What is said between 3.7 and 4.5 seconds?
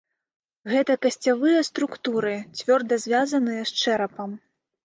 з чэрапам.